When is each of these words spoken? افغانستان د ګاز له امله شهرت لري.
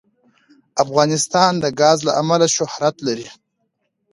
افغانستان 0.83 1.51
د 1.63 1.65
ګاز 1.79 1.99
له 2.07 2.11
امله 2.21 2.47
شهرت 2.55 2.95
لري. 3.07 3.27